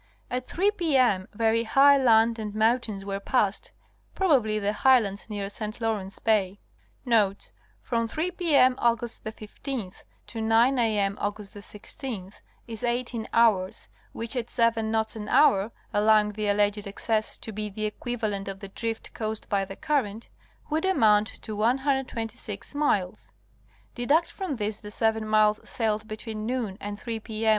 At 0.31 0.47
three 0.47 0.71
p. 0.71 0.97
m. 0.97 1.27
very 1.31 1.63
high 1.63 1.95
land 1.95 2.39
and 2.39 2.55
mountains 2.55 3.05
were 3.05 3.19
passed 3.19 3.71
(proba 4.15 4.41
bly 4.41 4.57
the 4.57 4.73
highlands 4.73 5.29
near 5.29 5.47
St. 5.47 5.79
Lawrence 5.79 6.17
Bay). 6.17 6.59
Notes.—From 7.05 8.07
3 8.07 8.31
Pp. 8.31 8.53
M. 8.53 8.75
Aug. 8.77 8.97
15th 9.01 10.03
to 10.25 10.41
9 10.41 10.79
A. 10.79 10.97
M. 10.97 11.17
Aug. 11.17 11.35
16th 11.37 12.41
is 12.65 12.83
18 12.83 13.27
hours, 13.31 13.89
which 14.11 14.35
at 14.35 14.49
seven 14.49 14.89
knots 14.89 15.15
an 15.15 15.29
hour 15.29 15.71
(allowing 15.93 16.31
the 16.31 16.47
alleged 16.47 16.87
excess 16.87 17.37
to 17.37 17.51
be 17.51 17.69
the 17.69 17.85
equivalent 17.85 18.47
of 18.47 18.59
the 18.59 18.69
drift 18.69 19.13
caused 19.13 19.47
by 19.49 19.63
the 19.63 19.75
current) 19.75 20.27
would 20.71 20.83
amount 20.83 21.27
to 21.43 21.55
126 21.55 22.73
miles. 22.73 23.31
Deduct 23.93 24.31
from 24.31 24.55
this 24.55 24.79
the 24.79 24.89
seven 24.89 25.27
miles 25.27 25.59
sailed 25.63 26.07
between 26.07 26.47
noon 26.47 26.75
and 26.81 26.99
3 26.99 27.19
P. 27.19 27.45
M. 27.45 27.49